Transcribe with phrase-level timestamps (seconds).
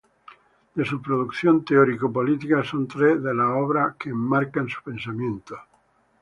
[0.73, 5.55] De su producción teórico-política son tres las obras que enmarcan su pensamiento.